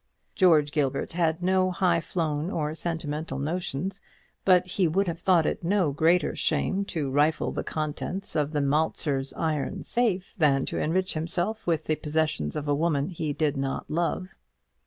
[0.33, 4.01] George Gilbert had no high flown or sentimental notions;
[4.43, 8.61] but he would have thought it no greater shame to rifle the contents of the
[8.61, 13.55] maltster's iron safe, than to enrich himself with the possessions of a woman he did
[13.55, 14.29] not love.